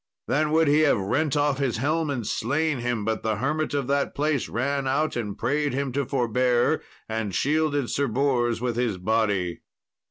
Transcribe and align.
Then 0.27 0.49
would 0.51 0.67
he 0.67 0.79
have 0.79 0.97
rent 0.97 1.37
off 1.37 1.59
his 1.59 1.77
helm 1.77 2.09
and 2.09 2.25
slain 2.25 2.79
him, 2.79 3.05
but 3.05 3.21
the 3.21 3.35
hermit 3.35 3.75
of 3.75 3.85
that 3.85 4.15
place 4.15 4.49
ran 4.49 4.87
out, 4.87 5.15
and 5.15 5.37
prayed 5.37 5.73
him 5.73 5.91
to 5.91 6.07
forbear, 6.07 6.81
and 7.07 7.35
shielded 7.35 7.87
Sir 7.91 8.07
Bors 8.07 8.59
with 8.59 8.77
his 8.77 8.97
body. 8.97 9.59